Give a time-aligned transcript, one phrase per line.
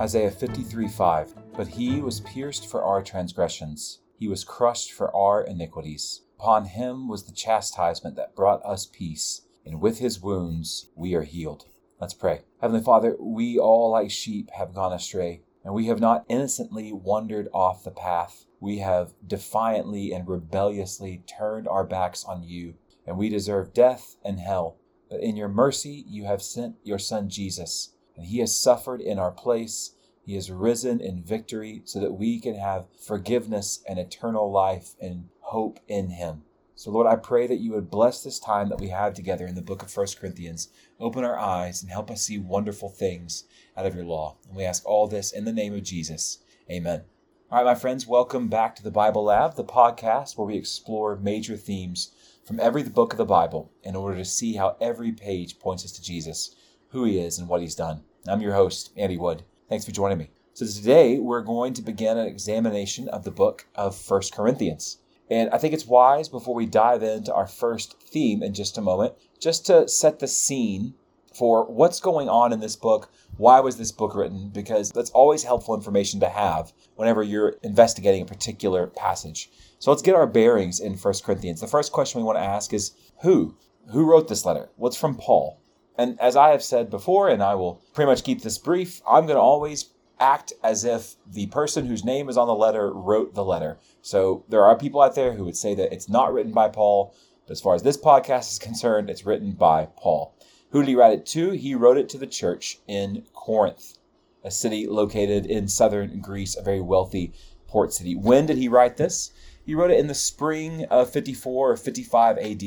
[0.00, 1.34] Isaiah 53 5.
[1.54, 6.22] But he was pierced for our transgressions, he was crushed for our iniquities.
[6.38, 11.24] Upon him was the chastisement that brought us peace, and with his wounds we are
[11.24, 11.66] healed.
[12.00, 12.40] Let's pray.
[12.62, 17.48] Heavenly Father, we all like sheep have gone astray, and we have not innocently wandered
[17.52, 18.46] off the path.
[18.58, 22.72] We have defiantly and rebelliously turned our backs on you,
[23.06, 24.78] and we deserve death and hell.
[25.10, 29.18] But in your mercy, you have sent your Son Jesus, and he has suffered in
[29.18, 29.92] our place.
[30.26, 35.30] He has risen in victory so that we can have forgiveness and eternal life and
[35.40, 36.42] hope in him.
[36.74, 39.54] So, Lord, I pray that you would bless this time that we have together in
[39.54, 40.68] the book of 1 Corinthians.
[41.00, 44.36] Open our eyes and help us see wonderful things out of your law.
[44.46, 46.40] And we ask all this in the name of Jesus.
[46.70, 47.04] Amen.
[47.50, 51.16] All right, my friends, welcome back to the Bible Lab, the podcast where we explore
[51.16, 52.12] major themes
[52.44, 55.92] from every book of the Bible in order to see how every page points us
[55.92, 56.54] to Jesus,
[56.88, 58.04] who he is, and what he's done.
[58.28, 59.44] I'm your host, Andy Wood.
[59.68, 60.30] Thanks for joining me.
[60.52, 64.98] So today we're going to begin an examination of the book of First Corinthians.
[65.30, 68.82] And I think it's wise before we dive into our first theme in just a
[68.82, 70.92] moment, just to set the scene
[71.32, 73.10] for what's going on in this book.
[73.38, 74.50] Why was this book written?
[74.50, 79.50] Because that's always helpful information to have whenever you're investigating a particular passage.
[79.78, 81.62] So let's get our bearings in First Corinthians.
[81.62, 83.56] The first question we want to ask is who?
[83.92, 84.68] Who wrote this letter?
[84.76, 85.59] What's from Paul?
[85.96, 89.26] And as I have said before, and I will pretty much keep this brief, I'm
[89.26, 93.34] going to always act as if the person whose name is on the letter wrote
[93.34, 93.78] the letter.
[94.02, 97.14] So there are people out there who would say that it's not written by Paul,
[97.46, 100.34] but as far as this podcast is concerned, it's written by Paul.
[100.70, 101.50] Who did he write it to?
[101.50, 103.98] He wrote it to the church in Corinth,
[104.44, 107.32] a city located in southern Greece, a very wealthy
[107.66, 108.14] port city.
[108.14, 109.32] When did he write this?
[109.64, 112.62] He wrote it in the spring of 54 or 55 AD,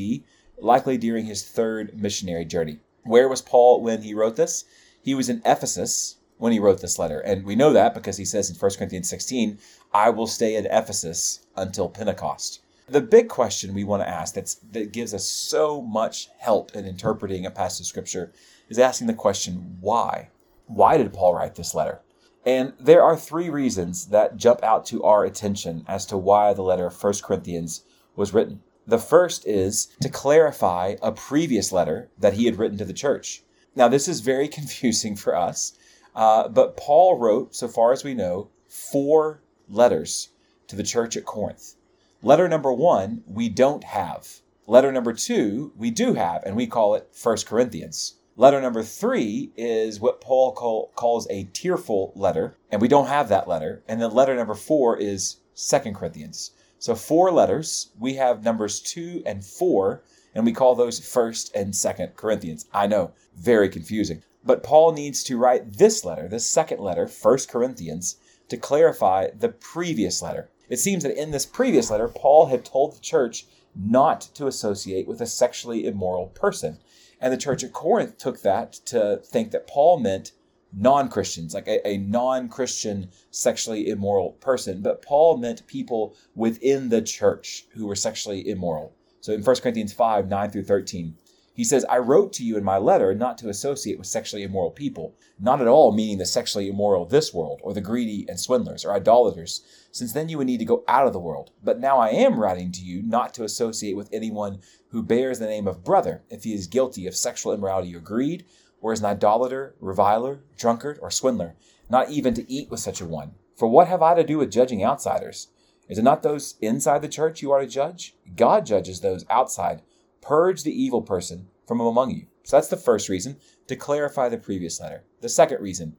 [0.58, 2.80] likely during his third missionary journey.
[3.04, 4.66] Where was Paul when he wrote this?
[5.02, 7.20] He was in Ephesus, when he wrote this letter.
[7.20, 9.60] And we know that because he says in 1 Corinthians 16,
[9.94, 12.62] I will stay in Ephesus until Pentecost.
[12.90, 17.46] The big question we want to ask that gives us so much help in interpreting
[17.46, 18.34] a passage of scripture
[18.68, 20.30] is asking the question, why?
[20.68, 22.02] Why did Paul write this letter?
[22.46, 26.62] And there are three reasons that jump out to our attention as to why the
[26.62, 27.86] letter of 1 Corinthians
[28.18, 28.62] was written.
[28.86, 33.44] The first is to clarify a previous letter that he had written to the church.
[33.76, 35.74] Now, this is very confusing for us
[36.16, 40.30] uh, but Paul wrote, so far as we know, four letters
[40.68, 41.76] to the church at Corinth.
[42.22, 44.42] Letter number one, we don't have.
[44.68, 48.16] Letter number two, we do have, and we call it First Corinthians.
[48.36, 53.30] Letter number three is what Paul call, calls a tearful letter, and we don't have
[53.30, 53.84] that letter.
[53.88, 56.52] And then letter number four is Second Corinthians.
[56.84, 57.92] So four letters.
[57.98, 60.04] We have numbers two and four,
[60.36, 62.66] and we call those First and Second Corinthians.
[62.74, 64.22] I know, very confusing.
[64.44, 68.18] But Paul needs to write this letter, this second letter, 1 Corinthians,
[68.50, 70.50] to clarify the previous letter.
[70.68, 75.08] It seems that in this previous letter, Paul had told the church not to associate
[75.08, 76.80] with a sexually immoral person.
[77.22, 80.34] And the church at Corinth took that to think that Paul meant
[80.76, 84.82] non Christians, like a, a non Christian sexually immoral person.
[84.82, 88.96] But Paul meant people within the church who were sexually immoral.
[89.22, 91.16] So in 1 Corinthians 5 9 through 13,
[91.56, 94.72] he says, I wrote to you in my letter not to associate with sexually immoral
[94.72, 98.40] people, not at all meaning the sexually immoral of this world, or the greedy and
[98.40, 99.62] swindlers, or idolaters,
[99.92, 101.52] since then you would need to go out of the world.
[101.64, 105.46] But now I am writing to you not to associate with anyone who bears the
[105.46, 108.46] name of brother, if he is guilty of sexual immorality or greed,
[108.84, 111.56] or is an idolater, reviler, drunkard, or swindler,
[111.90, 113.32] not even to eat with such a one.
[113.56, 115.48] For what have I to do with judging outsiders?
[115.88, 118.16] Is it not those inside the church you are to judge?
[118.36, 119.82] God judges those outside.
[120.22, 122.28] Purge the evil person from among you.
[122.44, 125.06] So that's the first reason, to clarify the previous letter.
[125.22, 125.96] The second reason,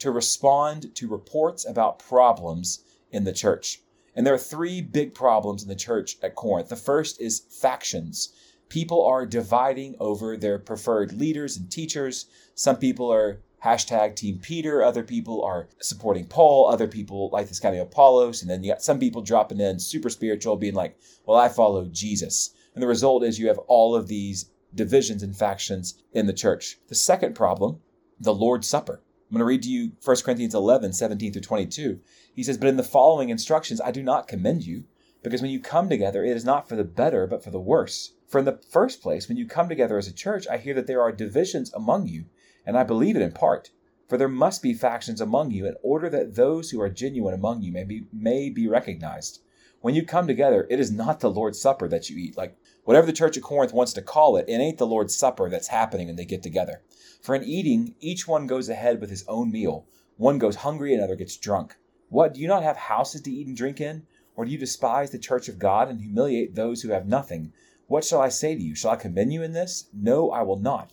[0.00, 3.80] to respond to reports about problems in the church.
[4.16, 6.68] And there are three big problems in the church at Corinth.
[6.68, 8.32] The first is factions.
[8.68, 12.26] People are dividing over their preferred leaders and teachers.
[12.54, 14.82] Some people are hashtag Team Peter.
[14.82, 16.68] Other people are supporting Paul.
[16.68, 18.42] Other people like this guy named Apollos.
[18.42, 21.86] And then you got some people dropping in super spiritual, being like, well, I follow
[21.86, 22.54] Jesus.
[22.74, 26.78] And the result is you have all of these divisions and factions in the church.
[26.88, 27.80] The second problem,
[28.20, 29.00] the Lord's Supper.
[29.30, 32.00] I'm going to read to you 1 Corinthians 11, 17 through 22.
[32.34, 34.84] He says, But in the following instructions, I do not commend you,
[35.24, 38.12] because when you come together, it is not for the better, but for the worse.
[38.28, 40.86] For in the first place, when you come together as a church, I hear that
[40.86, 42.26] there are divisions among you,
[42.64, 43.70] and I believe it in part.
[44.08, 47.62] For there must be factions among you, in order that those who are genuine among
[47.62, 49.40] you may be, may be recognized.
[49.80, 53.06] When you come together, it is not the Lord's Supper that you eat, like Whatever
[53.06, 56.06] the church of Corinth wants to call it, it ain't the Lord's Supper that's happening
[56.08, 56.82] when they get together.
[57.22, 59.86] For in eating, each one goes ahead with his own meal,
[60.18, 61.76] One goes hungry, another gets drunk.
[62.10, 64.06] What, do you not have houses to eat and drink in?
[64.36, 67.52] Or do you despise the church of God and humiliate those who have nothing?
[67.86, 68.74] What shall I say to you?
[68.74, 69.88] Shall I commend you in this?
[69.92, 70.92] No, I will not.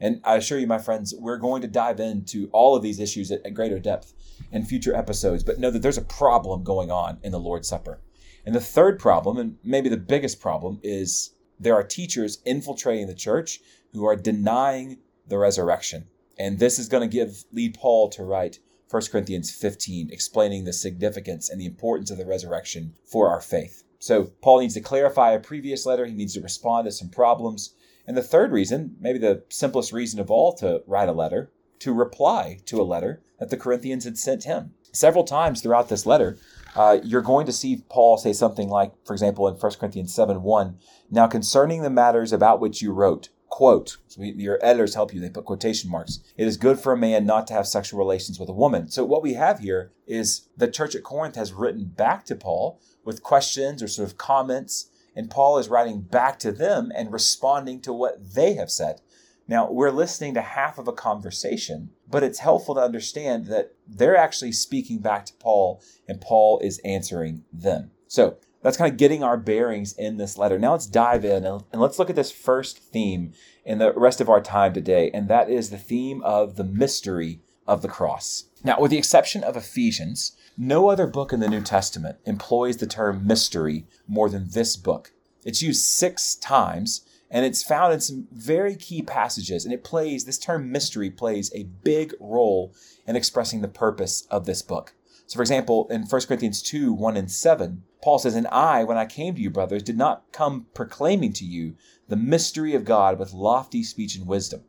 [0.00, 3.30] And I assure you, my friends, we're going to dive into all of these issues
[3.30, 4.14] at, at greater depth
[4.50, 8.00] in future episodes, but know that there's a problem going on in the Lord's Supper.
[8.44, 13.14] And the third problem, and maybe the biggest problem, is there are teachers infiltrating the
[13.14, 13.60] church
[13.92, 14.98] who are denying
[15.28, 16.06] the resurrection.
[16.36, 18.58] And this is going to give lead Paul to write
[18.92, 23.84] 1 Corinthians 15, explaining the significance and the importance of the resurrection for our faith.
[23.98, 26.04] So Paul needs to clarify a previous letter.
[26.04, 27.74] He needs to respond to some problems.
[28.06, 31.94] And the third reason, maybe the simplest reason of all to write a letter, to
[31.94, 34.74] reply to a letter that the Corinthians had sent him.
[34.92, 36.36] Several times throughout this letter,
[36.76, 40.42] uh, you're going to see Paul say something like, for example, in 1 Corinthians 7
[40.42, 40.78] 1,
[41.10, 45.28] now concerning the matters about which you wrote, quote, so your editors help you, they
[45.28, 46.20] put quotation marks.
[46.38, 48.88] It is good for a man not to have sexual relations with a woman.
[48.88, 52.80] So what we have here is the church at Corinth has written back to Paul
[53.04, 57.82] with questions or sort of comments, and Paul is writing back to them and responding
[57.82, 59.02] to what they have said.
[59.46, 64.16] Now, we're listening to half of a conversation, but it's helpful to understand that they're
[64.16, 67.90] actually speaking back to Paul and Paul is answering them.
[68.06, 70.58] So that's kind of getting our bearings in this letter.
[70.58, 73.32] Now let's dive in and, let's look at this first theme
[73.64, 77.40] in the rest of our time today, and that is the theme of the mystery
[77.66, 78.44] of the cross.
[78.64, 82.86] Now, with the exception of Ephesians, no other book in the New Testament employs the
[82.86, 85.12] term mystery more than this book.
[85.44, 90.24] It's used six times and it's found in some very key passages and it plays
[90.24, 92.74] this term mystery plays a big role
[93.06, 94.92] in expressing the purpose of this book
[95.32, 98.98] so for example in 1 corinthians 2 1 and 7 paul says and i when
[98.98, 101.74] i came to you brothers did not come proclaiming to you
[102.08, 104.62] the mystery of god with lofty speech and wisdom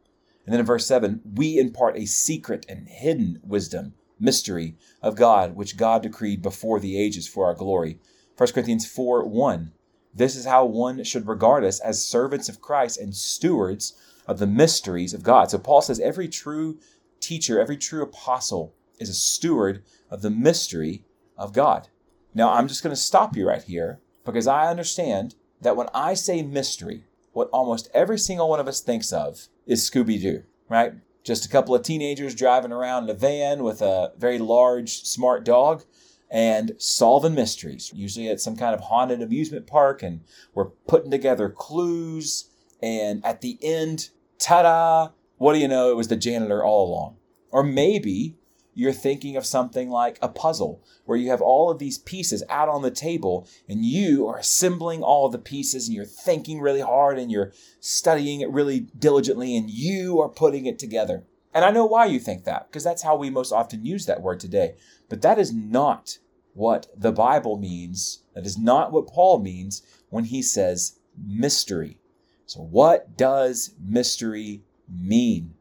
[0.46, 5.54] and then in verse 7 we impart a secret and hidden wisdom mystery of god
[5.54, 8.00] which god decreed before the ages for our glory
[8.38, 9.74] 1 corinthians 4 1
[10.16, 13.94] this is how one should regard us as servants of Christ and stewards
[14.28, 15.50] of the mysteries of God.
[15.50, 16.78] So Paul says every true
[17.20, 21.04] teacher, every true apostle is a steward of the mystery
[21.38, 21.90] of God.
[22.34, 26.14] Now, I'm just going to stop you right here because I understand that when I
[26.14, 30.94] say mystery, what almost every single one of us thinks of is Scooby Doo, right?
[31.24, 35.46] Just a couple of teenagers driving around in a van with a very large, smart
[35.46, 35.84] dog
[36.30, 37.92] and solving mysteries.
[37.94, 40.22] Usually at some kind of haunted amusement park, and
[40.54, 42.50] we're putting together clues.
[42.82, 45.10] And at the end, ta da!
[45.38, 45.92] What do you know?
[45.92, 47.18] It was the janitor all along.
[47.52, 48.36] Or maybe
[48.74, 52.70] you're thinking of something like a puzzle where you have all of these pieces out
[52.70, 57.20] on the table and you are assembling all the pieces and you're thinking really hard
[57.20, 61.24] and you're studying it really diligently and you are putting it together.
[61.54, 64.22] And I know why you think that, because that's how we most often use that
[64.22, 64.76] word today.
[65.08, 66.18] But that is not
[66.54, 68.24] what the Bible means.
[68.34, 72.00] That is not what Paul means when he says mystery.
[72.46, 75.54] So, what does mystery mean?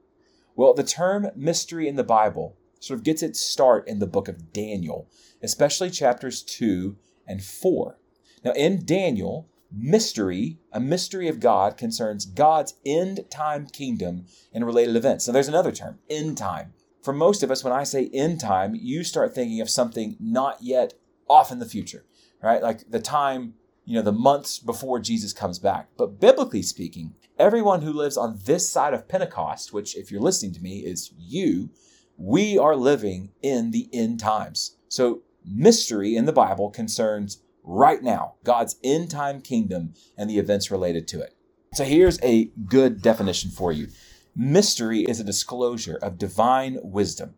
[0.56, 4.28] Well, the term mystery in the Bible sort of gets its start in the book
[4.28, 5.08] of Daniel,
[5.42, 6.96] especially chapters 2
[7.26, 7.98] and 4.
[8.44, 14.96] Now, in Daniel, mystery, a mystery of God, concerns God's end time kingdom and related
[14.96, 15.24] events.
[15.24, 18.74] So, there's another term, end time for most of us, when I say end time,
[18.74, 20.94] you start thinking of something not yet
[21.28, 22.04] off in the future,
[22.42, 22.62] right?
[22.62, 23.54] Like the time,
[23.84, 25.88] you know, the months before Jesus comes back.
[25.96, 30.54] But biblically speaking, everyone who lives on this side of Pentecost, which, if you're listening
[30.54, 31.70] to me, is you,
[32.16, 34.76] we are living in the end times.
[34.88, 40.70] So, mystery in the Bible concerns right now God's end time kingdom and the events
[40.70, 41.34] related to it.
[41.74, 43.88] So, here's a good definition for you
[44.34, 47.34] Mystery is a disclosure of divine wisdom.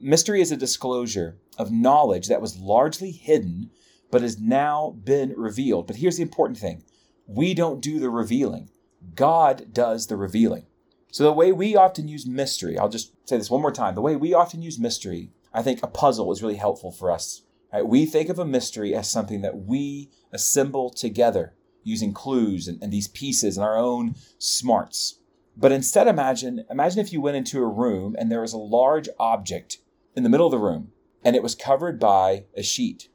[0.00, 3.70] Mystery is a disclosure of knowledge that was largely hidden
[4.10, 5.86] but has now been revealed.
[5.86, 6.84] But here's the important thing
[7.26, 8.70] we don't do the revealing,
[9.14, 10.66] God does the revealing.
[11.10, 14.02] So, the way we often use mystery, I'll just say this one more time the
[14.02, 17.42] way we often use mystery, I think a puzzle is really helpful for us.
[17.72, 17.86] Right?
[17.86, 22.92] We think of a mystery as something that we assemble together using clues and, and
[22.92, 25.20] these pieces and our own smarts.
[25.56, 29.08] But instead, imagine imagine if you went into a room and there was a large
[29.18, 29.78] object
[30.14, 30.92] in the middle of the room
[31.24, 33.08] and it was covered by a sheet.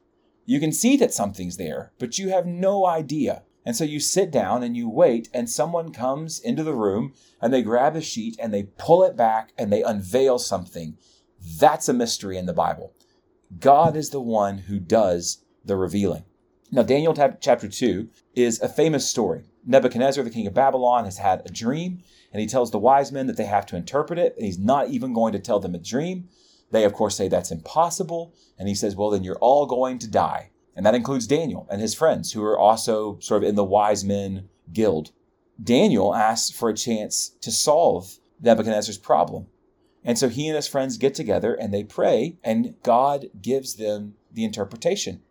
[0.44, 3.44] You can see that something's there, but you have no idea.
[3.64, 7.52] And so you sit down and you wait, and someone comes into the room and
[7.52, 10.98] they grab a sheet and they pull it back and they unveil something.
[11.58, 12.92] That's a mystery in the Bible.
[13.58, 16.24] God is the one who does the revealing.
[16.70, 19.44] Now, Daniel chapter 2 is a famous story.
[19.64, 22.02] Nebuchadnezzar, the king of Babylon, has had a dream
[22.32, 24.88] and he tells the wise men that they have to interpret it, and he's not
[24.88, 26.28] even going to tell them a dream.
[26.72, 28.34] They, of course, say that's impossible.
[28.58, 30.50] And he says, well, then you're all going to die.
[30.76, 34.04] And that includes Daniel and his friends, who are also sort of in the wise
[34.04, 35.12] men guild.
[35.62, 39.46] Daniel asks for a chance to solve Nebuchadnezzar's problem.
[40.04, 44.14] And so he and his friends get together and they pray, and God gives them
[44.32, 45.22] the interpretation.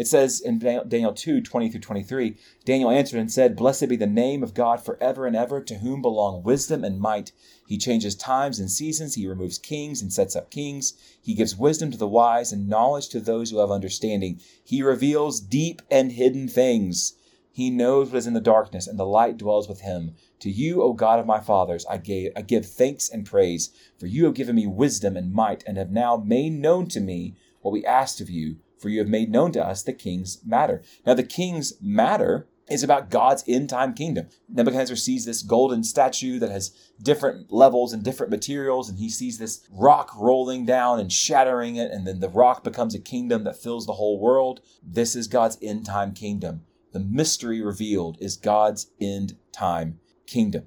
[0.00, 4.06] It says in Daniel 2 20 through 23, Daniel answered and said, Blessed be the
[4.06, 7.32] name of God forever and ever, to whom belong wisdom and might.
[7.66, 10.94] He changes times and seasons, he removes kings and sets up kings.
[11.20, 14.40] He gives wisdom to the wise and knowledge to those who have understanding.
[14.64, 17.16] He reveals deep and hidden things.
[17.52, 20.14] He knows what is in the darkness, and the light dwells with him.
[20.38, 24.06] To you, O God of my fathers, I, gave, I give thanks and praise, for
[24.06, 27.72] you have given me wisdom and might, and have now made known to me what
[27.72, 30.82] we asked of you for you have made known to us the king's matter.
[31.06, 34.28] Now, the king's matter is about God's end time kingdom.
[34.48, 36.70] Nebuchadnezzar sees this golden statue that has
[37.02, 41.90] different levels and different materials, and he sees this rock rolling down and shattering it,
[41.90, 44.60] and then the rock becomes a kingdom that fills the whole world.
[44.82, 46.62] This is God's end time kingdom.
[46.92, 50.66] The mystery revealed is God's end time kingdom.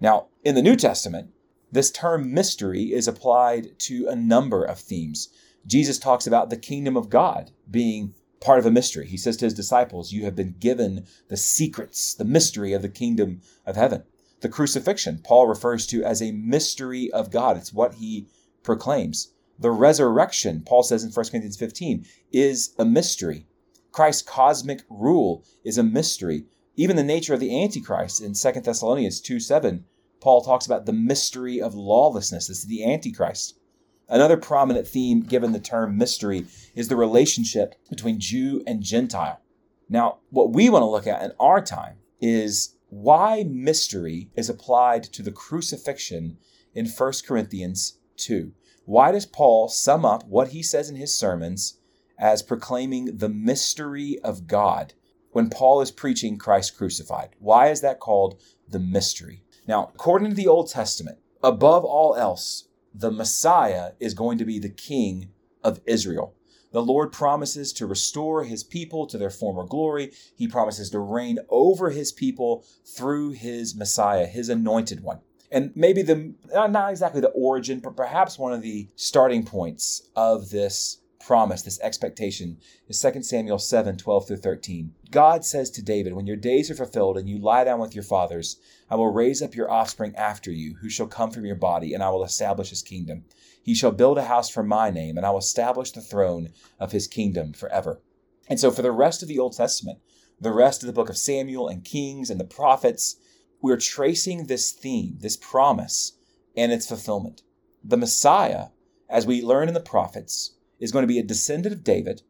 [0.00, 1.30] Now, in the New Testament,
[1.70, 5.28] this term mystery is applied to a number of themes.
[5.66, 9.06] Jesus talks about the kingdom of God being part of a mystery.
[9.06, 12.88] He says to his disciples, You have been given the secrets, the mystery of the
[12.88, 14.04] kingdom of heaven.
[14.40, 17.56] The crucifixion, Paul refers to as a mystery of God.
[17.56, 18.28] It's what he
[18.62, 19.32] proclaims.
[19.58, 23.46] The resurrection, Paul says in 1 Corinthians 15, is a mystery.
[23.92, 26.44] Christ's cosmic rule is a mystery.
[26.76, 29.84] Even the nature of the Antichrist in 2 Thessalonians 2 7,
[30.20, 32.48] Paul talks about the mystery of lawlessness.
[32.48, 33.58] This is the Antichrist.
[34.08, 39.40] Another prominent theme given the term mystery is the relationship between Jew and Gentile.
[39.88, 45.04] Now, what we want to look at in our time is why mystery is applied
[45.04, 46.38] to the crucifixion
[46.74, 48.52] in 1 Corinthians 2.
[48.84, 51.78] Why does Paul sum up what he says in his sermons
[52.18, 54.94] as proclaiming the mystery of God
[55.32, 57.30] when Paul is preaching Christ crucified?
[57.38, 59.42] Why is that called the mystery?
[59.66, 64.58] Now, according to the Old Testament, above all else, the Messiah is going to be
[64.58, 65.30] the king
[65.62, 66.34] of Israel.
[66.72, 70.12] The Lord promises to restore his people to their former glory.
[70.36, 75.20] He promises to reign over his people through his Messiah, his anointed one.
[75.52, 80.50] And maybe the, not exactly the origin, but perhaps one of the starting points of
[80.50, 84.94] this promise, this expectation, is 2 Samuel 7 12 through 13.
[85.10, 88.04] God says to David, When your days are fulfilled and you lie down with your
[88.04, 88.58] fathers,
[88.90, 92.02] I will raise up your offspring after you, who shall come from your body, and
[92.02, 93.24] I will establish his kingdom.
[93.62, 96.92] He shall build a house for my name, and I will establish the throne of
[96.92, 98.02] his kingdom forever.
[98.46, 100.00] And so, for the rest of the Old Testament,
[100.38, 103.16] the rest of the book of Samuel and Kings and the prophets,
[103.62, 106.18] we're tracing this theme, this promise,
[106.54, 107.42] and its fulfillment.
[107.82, 108.66] The Messiah,
[109.08, 112.22] as we learn in the prophets, is going to be a descendant of David,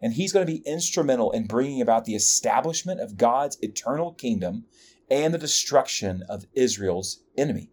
[0.00, 4.64] and he's going to be instrumental in bringing about the establishment of God's eternal kingdom
[5.10, 7.70] and the destruction of Israel's enemy.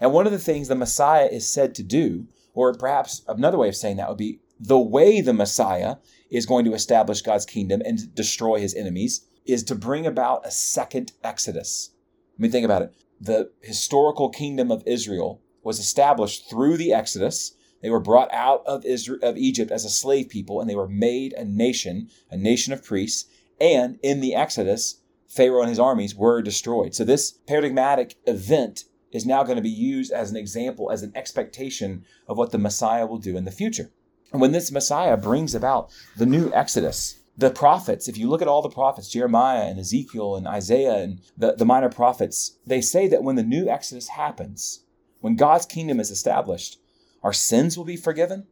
[0.00, 3.68] And one of the things the Messiah is said to do, or perhaps another way
[3.68, 5.96] of saying that would be the way the Messiah
[6.30, 10.50] is going to establish God's kingdom and destroy his enemies, is to bring about a
[10.50, 11.90] second Exodus.
[12.38, 12.94] I mean, think about it.
[13.20, 18.84] The historical kingdom of Israel was established through the Exodus, they were brought out of,
[18.84, 22.72] Israel, of Egypt as a slave people, and they were made a nation, a nation
[22.72, 23.28] of priests.
[23.60, 26.94] And in the Exodus, Pharaoh and his armies were destroyed.
[26.94, 31.12] So this paradigmatic event is now going to be used as an example, as an
[31.14, 33.90] expectation of what the Messiah will do in the future.
[34.32, 38.48] And when this Messiah brings about the new Exodus, the prophets, if you look at
[38.48, 43.08] all the prophets, Jeremiah and Ezekiel and Isaiah and the, the minor prophets, they say
[43.08, 44.84] that when the new Exodus happens,
[45.20, 46.78] when God's kingdom is established,
[47.22, 48.46] our sins will be forgiven,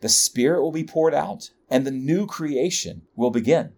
[0.00, 3.72] the Spirit will be poured out, and the new creation will begin.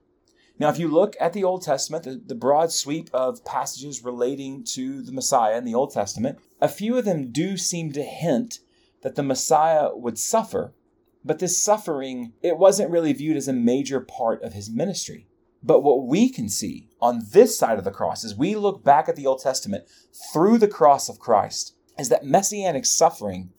[0.59, 4.63] Now, if you look at the Old Testament, the, the, broad sweep of passages relating
[4.75, 8.61] to the Messiah in the Old Testament, a few of them do seem to hint
[9.01, 10.75] that the Messiah would suffer,
[11.25, 15.27] but this suffering, it wasn't really viewed as a major part of his ministry.
[15.63, 19.09] But what we can see on this side of the cross, as we look back
[19.09, 19.85] at the Old Testament
[20.33, 23.51] through the cross of Christ, is that messianic suffering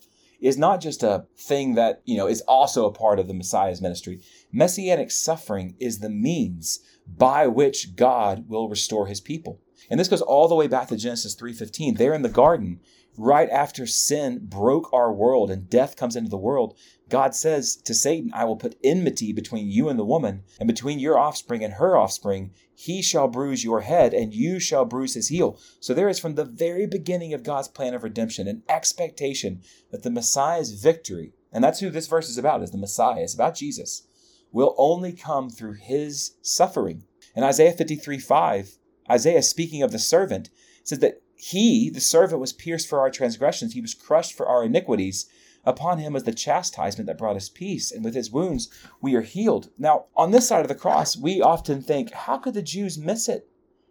[0.43, 3.81] is not just a thing that, you know, is also a part of the Messiah's
[3.81, 4.21] ministry.
[4.51, 9.61] Messianic suffering is the means by which God will restore his people.
[9.89, 11.95] And this goes all the way back to Genesis 3:15.
[11.95, 12.81] There in the garden,
[13.17, 16.77] right after sin broke our world and death comes into the world,
[17.13, 20.99] God says to Satan, I will put enmity between you and the woman, and between
[20.99, 22.51] your offspring and her offspring.
[22.75, 25.59] He shall bruise your head, and you shall bruise his heel.
[25.79, 30.03] So there is from the very beginning of God's plan of redemption an expectation that
[30.03, 33.21] the Messiah's victory and that's who this verse is about, is the Messiah.
[33.21, 34.07] It's about Jesus,
[34.51, 37.03] will only come through his suffering.
[37.35, 38.77] In Isaiah 53 5,
[39.09, 40.49] Isaiah, speaking of the servant,
[40.83, 44.63] says that he, the servant, was pierced for our transgressions, he was crushed for our
[44.63, 45.27] iniquities.
[45.65, 48.69] Upon him was the chastisement that brought us peace, and with his wounds
[49.01, 49.69] we are healed.
[49.77, 53.29] Now, on this side of the cross, we often think, how could the Jews miss
[53.29, 53.47] it?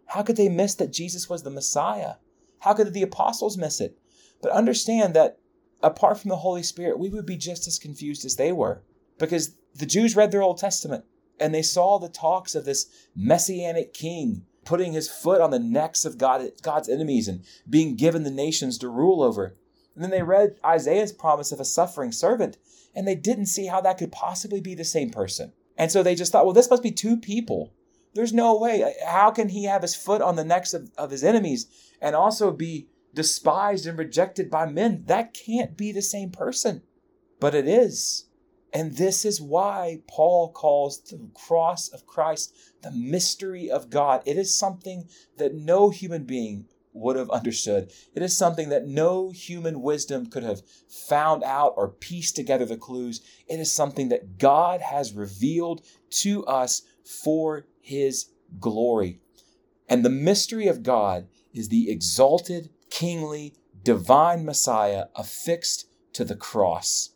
[0.07, 2.15] How could they miss that Jesus was the Messiah?
[2.59, 3.97] How could the apostles miss it?
[4.41, 5.39] But understand that
[5.81, 8.83] apart from the Holy Spirit, we would be just as confused as they were.
[9.17, 11.05] Because the Jews read their Old Testament
[11.39, 16.05] and they saw the talks of this messianic king putting his foot on the necks
[16.05, 19.57] of God, God's enemies and being given the nations to rule over.
[19.95, 22.57] And then they read Isaiah's promise of a suffering servant,
[22.95, 25.53] and they didn't see how that could possibly be the same person.
[25.77, 27.73] And so they just thought, well, this must be two people.
[28.13, 28.95] There's no way.
[29.05, 31.67] How can he have his foot on the necks of, of his enemies
[31.99, 35.03] and also be despised and rejected by men?
[35.05, 36.83] That can't be the same person.
[37.39, 38.25] But it is.
[38.71, 44.23] And this is why Paul calls the cross of Christ the mystery of God.
[44.25, 45.07] It is something
[45.37, 47.91] that no human being would have understood.
[48.15, 52.77] It is something that no human wisdom could have found out or pieced together the
[52.77, 53.21] clues.
[53.47, 55.85] It is something that God has revealed
[56.21, 59.19] to us for his glory.
[59.89, 67.09] And the mystery of God is the exalted, kingly, divine Messiah affixed to the cross.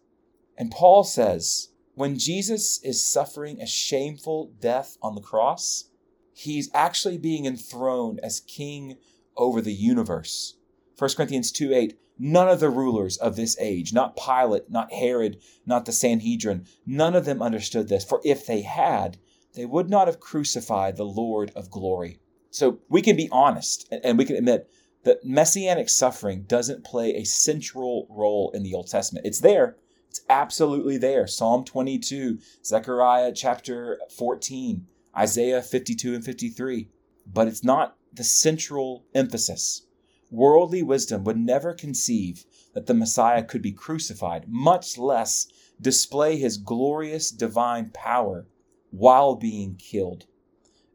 [0.57, 5.85] And Paul says, when Jesus is suffering a shameful death on the cross,
[6.33, 8.97] he's actually being enthroned as king
[9.37, 10.57] over the universe.
[10.97, 15.37] 1 Corinthians 2 8, none of the rulers of this age, not Pilate, not Herod,
[15.65, 18.03] not the Sanhedrin, none of them understood this.
[18.03, 19.17] For if they had,
[19.53, 22.19] they would not have crucified the Lord of glory.
[22.49, 24.69] So we can be honest and we can admit
[25.03, 29.25] that messianic suffering doesn't play a central role in the Old Testament.
[29.25, 29.77] It's there,
[30.09, 31.27] it's absolutely there.
[31.27, 36.89] Psalm 22, Zechariah chapter 14, Isaiah 52 and 53.
[37.31, 39.85] But it's not the central emphasis.
[40.31, 45.47] Worldly wisdom would never conceive that the Messiah could be crucified, much less
[45.79, 48.47] display his glorious divine power
[48.91, 50.25] while being killed.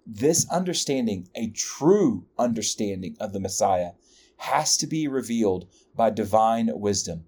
[0.07, 3.93] This understanding, a true understanding of the Messiah,
[4.39, 7.27] has to be revealed by divine wisdom.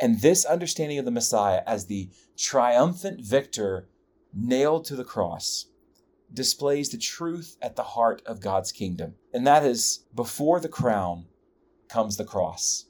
[0.00, 3.88] And this understanding of the Messiah as the triumphant victor
[4.32, 5.66] nailed to the cross
[6.32, 9.14] displays the truth at the heart of God's kingdom.
[9.32, 11.26] And that is before the crown
[11.88, 12.86] comes the cross.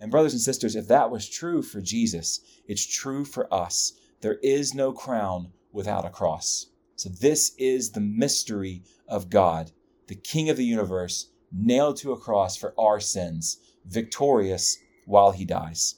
[0.00, 3.92] And, brothers and sisters, if that was true for Jesus, it's true for us.
[4.20, 6.66] There is no crown without a cross.
[6.96, 9.72] So, this is the mystery of God,
[10.06, 15.44] the King of the universe, nailed to a cross for our sins, victorious while he
[15.44, 15.96] dies.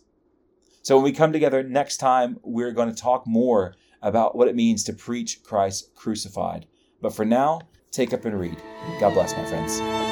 [0.83, 4.57] So, when we come together next time, we're going to talk more about what it
[4.57, 6.67] means to preach Christ crucified.
[7.01, 8.57] But for now, take up and read.
[9.01, 10.10] God bless, my friends.